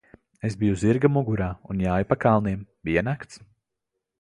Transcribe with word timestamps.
Es 0.47 0.55
biju 0.61 0.77
zirga 0.83 1.11
mugurā 1.17 1.49
un 1.75 1.83
jāju 1.87 2.09
pa 2.13 2.17
kalniem. 2.25 2.67
Bija 2.89 3.05
nakts. 3.11 3.43